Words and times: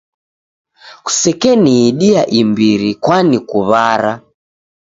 Kusekeniidia 1.05 2.21
imbiri 2.39 2.89
kwanikuw'ara. 3.03 4.13